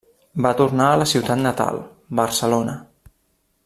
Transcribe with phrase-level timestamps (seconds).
[0.45, 1.77] Va tornar a la ciutat natal,
[2.21, 2.79] Barcelona.